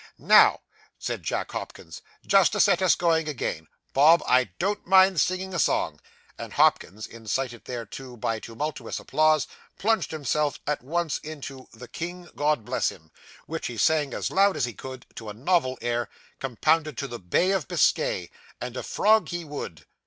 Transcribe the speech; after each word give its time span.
'Now,' 0.17 0.61
said 0.97 1.21
Jack 1.21 1.51
Hopkins, 1.51 2.01
'just 2.25 2.53
to 2.53 2.59
set 2.59 2.81
us 2.81 2.95
going 2.95 3.29
again, 3.29 3.67
Bob, 3.93 4.23
I 4.25 4.45
don't 4.57 4.87
mind 4.87 5.21
singing 5.21 5.53
a 5.53 5.59
song.' 5.59 5.99
And 6.39 6.53
Hopkins, 6.53 7.05
incited 7.05 7.65
thereto 7.65 8.17
by 8.17 8.39
tumultuous 8.39 8.99
applause, 8.99 9.45
plunged 9.77 10.09
himself 10.09 10.57
at 10.65 10.81
once 10.83 11.19
into 11.19 11.67
'The 11.71 11.89
King, 11.89 12.27
God 12.35 12.65
bless 12.65 12.89
him,' 12.89 13.11
which 13.45 13.67
he 13.67 13.77
sang 13.77 14.11
as 14.15 14.31
loud 14.31 14.57
as 14.57 14.65
he 14.65 14.73
could, 14.73 15.05
to 15.17 15.29
a 15.29 15.35
novel 15.35 15.77
air, 15.83 16.09
compounded 16.39 16.99
of 17.03 17.07
the 17.11 17.19
'Bay 17.19 17.51
of 17.51 17.67
Biscay,' 17.67 18.31
and 18.59 18.75
'A 18.75 18.81
Frog 18.81 19.29
he 19.29 19.45
would. 19.45 19.85